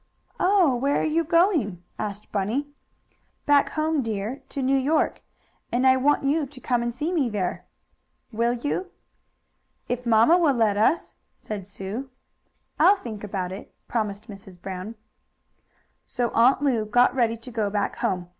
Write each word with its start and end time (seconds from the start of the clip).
"Oh, 0.39 0.75
where 0.77 0.99
are 0.99 1.05
you 1.05 1.23
going?" 1.23 1.83
asked 1.99 2.31
Bunny. 2.31 2.65
"Back 3.45 3.69
home, 3.69 4.01
dear. 4.01 4.41
To 4.49 4.63
New 4.63 4.75
York. 4.75 5.21
And 5.71 5.85
I 5.85 5.95
want 5.95 6.23
you 6.23 6.47
to 6.47 6.59
come 6.59 6.81
and 6.81 6.91
see 6.91 7.13
me 7.13 7.29
there. 7.29 7.67
Will 8.31 8.53
you?" 8.53 8.87
"If 9.87 10.03
mamma 10.07 10.39
will 10.39 10.55
let 10.55 10.75
us," 10.75 11.17
said 11.35 11.67
Sue. 11.67 12.09
"I'll 12.79 12.95
think 12.95 13.23
about 13.23 13.51
it," 13.51 13.75
promised 13.87 14.27
Mrs. 14.27 14.59
Brown. 14.59 14.95
So 16.07 16.31
Aunt 16.31 16.63
Lu 16.63 16.83
got 16.85 17.13
ready 17.13 17.37
to 17.37 17.51
go 17.51 17.69
back 17.69 17.97
home. 17.97 18.27